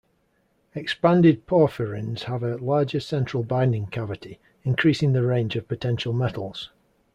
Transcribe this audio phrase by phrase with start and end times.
[0.73, 6.71] Expanded porphyrins have a larger central binding cavity, increasing the range of potential metals.